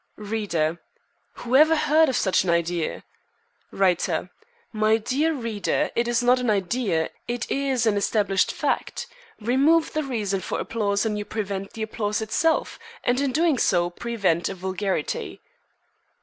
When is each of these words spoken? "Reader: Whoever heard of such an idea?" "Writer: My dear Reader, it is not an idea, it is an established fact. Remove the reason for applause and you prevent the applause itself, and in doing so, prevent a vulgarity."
"Reader: 0.17 0.79
Whoever 1.33 1.75
heard 1.75 2.09
of 2.09 2.15
such 2.15 2.43
an 2.43 2.49
idea?" 2.49 3.03
"Writer: 3.69 4.31
My 4.73 4.97
dear 4.97 5.31
Reader, 5.31 5.91
it 5.95 6.07
is 6.07 6.23
not 6.23 6.39
an 6.39 6.49
idea, 6.49 7.11
it 7.27 7.51
is 7.51 7.85
an 7.85 7.97
established 7.97 8.51
fact. 8.51 9.05
Remove 9.39 9.93
the 9.93 10.01
reason 10.01 10.41
for 10.41 10.59
applause 10.59 11.05
and 11.05 11.19
you 11.19 11.25
prevent 11.25 11.73
the 11.73 11.83
applause 11.83 12.19
itself, 12.19 12.79
and 13.03 13.19
in 13.21 13.31
doing 13.31 13.59
so, 13.59 13.91
prevent 13.91 14.49
a 14.49 14.55
vulgarity." 14.55 15.39